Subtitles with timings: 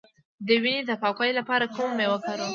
[0.47, 2.49] د وینې د پاکوالي لپاره کومه میوه وکاروم؟